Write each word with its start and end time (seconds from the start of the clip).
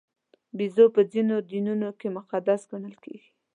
بیزو 0.57 0.85
په 0.95 1.01
ځینو 1.11 1.35
دینونو 1.49 1.89
کې 1.99 2.07
مقدس 2.17 2.61
ګڼل 2.71 2.95
کېږي. 3.03 3.29